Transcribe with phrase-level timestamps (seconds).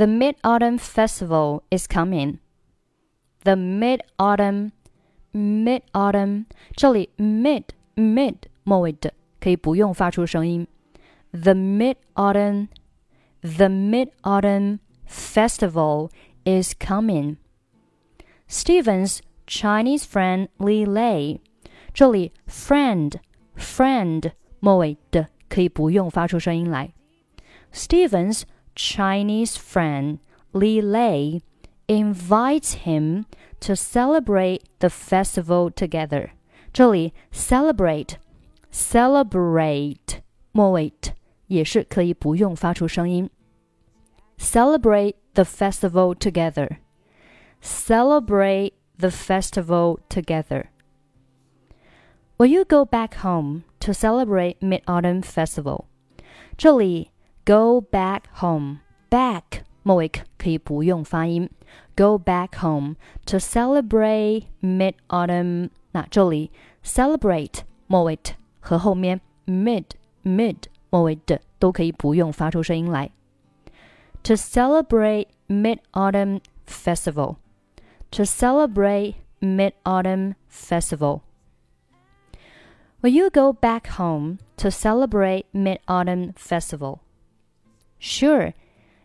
[0.00, 2.38] The Mid Autumn Festival is coming.
[3.44, 4.72] The Mid Autumn,
[5.34, 7.64] Mid Autumn，这里 mid
[7.96, 10.66] mid 末尾的可以不用发出声音。
[11.32, 12.68] The Mid Autumn,
[13.42, 16.08] The Mid Autumn Festival
[16.44, 17.36] is coming.
[18.48, 21.40] Steven's Chinese friend Li Lei，
[21.92, 23.16] 这里 friend
[23.54, 26.94] friend 末尾的可以不用发出声音来。
[27.74, 28.44] Steven's
[28.75, 30.19] Chinese friend
[30.53, 31.41] Li Lei
[31.87, 33.25] invites him
[33.59, 36.31] to celebrate the festival together.
[36.73, 38.15] 这里 celebrate
[38.71, 40.21] celebrate
[40.51, 40.91] 末尾
[41.47, 43.29] 也是可以不用发出声音。
[44.37, 46.77] Celebrate the festival together.
[47.61, 50.65] Celebrate the festival together.
[52.37, 55.85] Will you go back home to celebrate Mid Autumn Festival?
[56.57, 57.08] 这里
[57.45, 58.79] go back home
[59.09, 61.49] back 末尾可以不用发音。
[61.95, 62.95] Go back home
[63.27, 65.69] to celebrate Mid Autumn。
[65.91, 66.51] 那这里
[66.83, 68.17] celebrate 末尾
[68.59, 69.85] 和后面 mid
[70.23, 70.55] mid
[70.89, 73.11] 末尾的都可以不用发出声音来。
[74.23, 77.35] To celebrate Mid Autumn Festival.
[78.09, 81.21] To celebrate Mid Autumn Festival.
[83.03, 87.01] Will you go back home to celebrate Mid Autumn Festival?
[87.99, 88.53] Sure.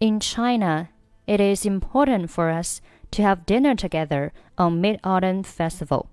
[0.00, 0.88] In China,
[1.26, 2.80] it is important for us
[3.12, 6.06] to have dinner together on Mid Autumn Festival.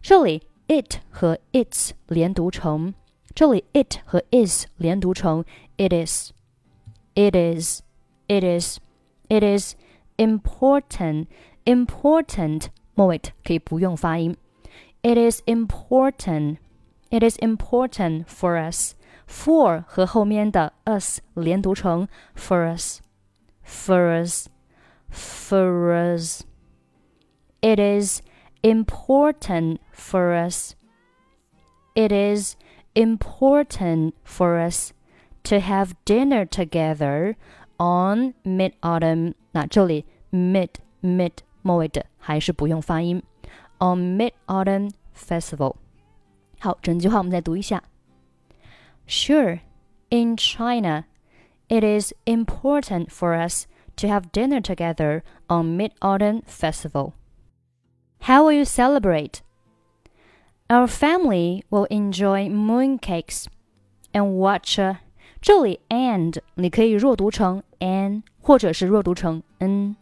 [0.00, 2.94] 这里 it 和 its 连读成，
[3.34, 5.44] 这里 it 和 is 连读成
[5.76, 6.32] it is,
[7.14, 7.82] it is,
[8.28, 8.78] it is,
[9.28, 9.74] it is
[10.16, 11.26] important,
[11.64, 14.36] important 末尾可以不用发音。
[15.02, 16.58] It is important
[17.10, 18.94] it is important for us.
[19.28, 23.00] For 和后面的 us 连读成 for us,
[23.64, 24.48] for us,
[25.10, 26.42] for us.
[27.60, 28.20] It is
[28.62, 30.74] important for us.
[31.94, 32.56] It is
[32.94, 34.92] important for us
[35.44, 37.36] to have dinner together
[37.78, 39.34] on Mid Autumn.
[39.52, 40.68] 那这里 mid
[41.02, 41.32] mid
[41.62, 43.22] 末尾的还是不用发音。
[43.78, 45.76] On Mid Autumn Festival.
[46.58, 47.82] 好，整句话我们再读一下。
[49.08, 49.60] Sure,
[50.10, 51.06] in China,
[51.68, 53.66] it is important for us
[53.96, 57.14] to have dinner together on Mid Autumn Festival.
[58.20, 59.42] How will you celebrate?
[60.70, 63.46] Our family will enjoy mooncakes
[64.12, 65.00] and watch a
[65.42, 69.94] 这里 and 你可以弱读成 an 或者是弱读成 n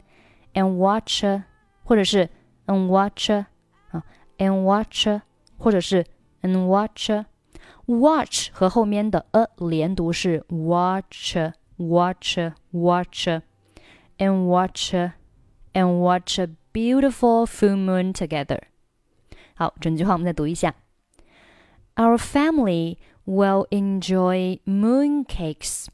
[0.55, 1.43] and watch a
[1.83, 2.31] 或者是
[2.67, 3.47] and watch a
[3.91, 4.05] 啊
[4.39, 5.23] and watch a
[5.59, 6.07] 或者是
[6.43, 7.13] and watch
[7.87, 11.37] watch 和后面的 a 连读是 watch
[11.77, 12.39] watch
[12.73, 13.29] watch
[14.19, 14.95] and watch
[15.73, 18.61] and watch a beautiful full moon together.
[19.55, 20.75] 好，整句话我们再读一下。
[21.97, 25.87] Our family will enjoy mooncakes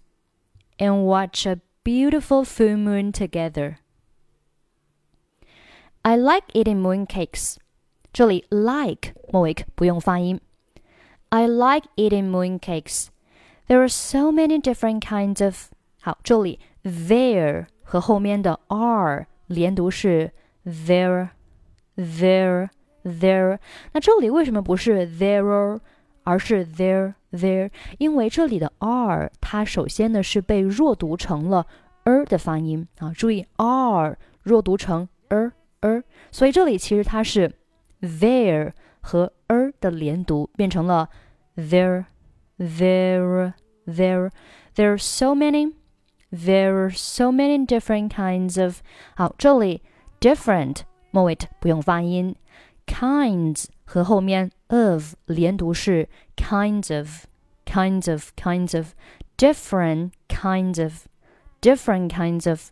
[0.79, 3.79] and watch a beautiful full moon together.
[6.03, 7.57] I like eating mooncakes.
[8.13, 10.41] 这里 like 末尾不用发音。
[11.33, 13.09] I like eating mooncakes.
[13.67, 15.71] There are so many different kinds of
[16.01, 20.33] 好，这里 there 和后面的 are 连读是
[20.65, 21.31] there
[21.97, 22.71] there
[23.05, 23.59] there。
[23.93, 25.81] 那这里为什么不是 there，
[26.25, 27.71] 而是 there there？
[27.99, 31.67] 因为这里的 are 它首先呢是被弱读成了
[32.05, 37.53] er 的发音啊，注意 are 弱读成 er er，所以这里其实它是。
[38.01, 38.71] there
[39.03, 41.09] 和 er 的连读变成了
[41.57, 42.07] there
[42.59, 43.55] there
[43.87, 44.31] there
[44.75, 45.73] there are so many
[46.31, 48.81] there are so many different kinds of
[49.17, 49.83] 好，这里
[50.21, 52.37] different 末尾不用发音，
[52.87, 57.25] kinds 和后面 of 连读是 kinds of
[57.65, 58.93] kinds of kinds of
[59.37, 61.07] different kinds of
[61.61, 62.71] different kinds of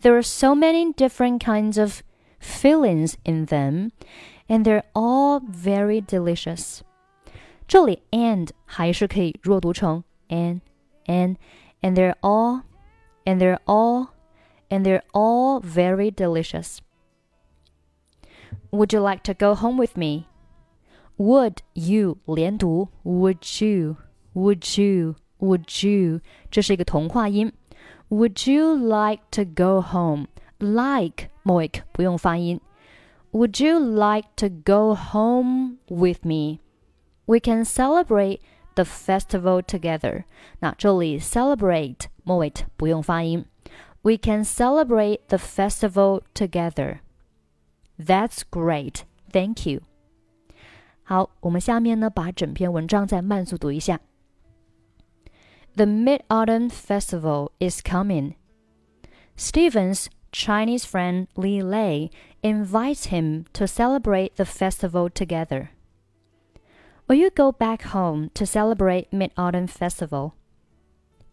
[0.00, 2.02] there are so many different kinds of
[2.42, 3.92] Feelings in them,
[4.48, 6.80] and they're all very delicious.
[7.66, 10.60] 这里 and 还是可以弱读成 and
[11.06, 11.36] and
[11.80, 12.62] and they're all
[13.24, 14.08] and they're all
[14.68, 16.78] and they're all very delicious.
[18.70, 20.26] Would you like to go home with me?
[21.18, 23.96] Would you 连读 Would you
[24.34, 26.20] Would you Would you
[26.50, 27.52] 这是一个同化音。
[28.08, 30.26] Would you like to go home?
[30.58, 32.60] Like 末尾不用发音。
[33.36, 36.60] Would you like to go home with me?
[37.26, 38.40] We can celebrate
[38.74, 40.24] the festival together.
[40.60, 43.46] 那这里 celebrate 末尾不用发音。
[44.02, 46.98] We can celebrate the festival together.
[47.98, 49.02] That's great.
[49.32, 49.82] Thank you.
[51.04, 54.00] 好，我们下面呢把整篇文章再慢速读一下。
[55.74, 58.34] The Mid Autumn Festival is coming.
[59.36, 62.09] Stephen's Chinese friend Li Lei
[62.43, 65.71] invites him to celebrate the festival together.
[67.07, 70.35] Will you go back home to celebrate Mid Autumn Festival?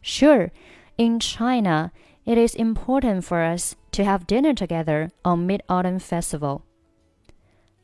[0.00, 0.52] Sure,
[0.96, 1.92] in China,
[2.24, 6.64] it is important for us to have dinner together on Mid Autumn Festival.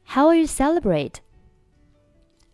[0.04, 1.20] How will you celebrate?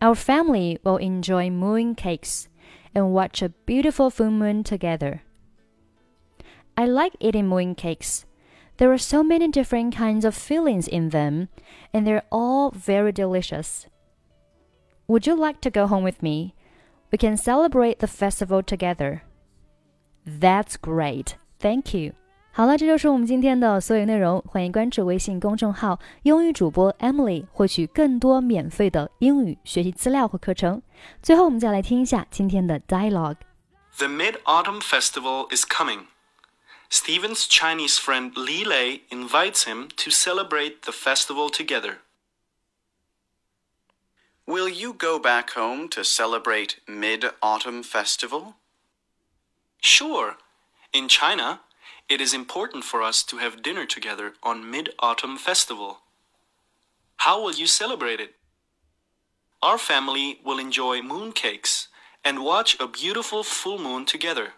[0.01, 2.49] Our family will enjoy moon cakes
[2.93, 5.21] and watch a beautiful full moon together.
[6.75, 8.25] I like eating moon cakes.
[8.78, 11.48] There are so many different kinds of fillings in them,
[11.92, 13.86] and they're all very delicious.
[15.06, 16.54] Would you like to go home with me?
[17.10, 19.22] We can celebrate the festival together.
[20.26, 21.34] That's great.
[21.60, 22.14] Thank you.
[22.54, 24.42] 好了，这就是我们今天的所有内容。
[24.46, 30.82] 欢迎关注微信公众号“英语主播 Emily”，获取更多免费的英语学习资料和课程。
[31.22, 36.06] 最后，我们再来听一下今天的 dialogue。The Mid Autumn Festival is coming.
[36.89, 41.99] Steven's Chinese friend Li Lei invites him to celebrate the festival together.
[44.45, 48.55] Will you go back home to celebrate Mid Autumn Festival?
[49.81, 50.37] Sure.
[50.93, 51.59] In China,
[52.07, 55.99] it is important for us to have dinner together on Mid Autumn Festival.
[57.17, 58.35] How will you celebrate it?
[59.61, 61.87] Our family will enjoy mooncakes
[62.23, 64.53] and watch a beautiful full moon together.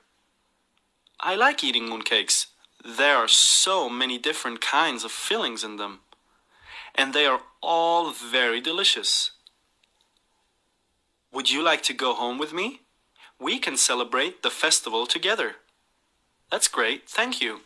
[1.22, 2.46] I like eating mooncakes.
[2.86, 6.00] There are so many different kinds of fillings in them,
[6.96, 9.32] and they are all very delicious.
[11.34, 12.82] Would you like to go home with me?
[13.38, 15.56] We can celebrate the festival together.
[16.50, 17.62] That's great, thank you.